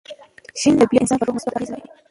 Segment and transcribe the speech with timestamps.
[0.59, 1.87] شین طبیعت د انسان پر روح مثبت اغېزه لري.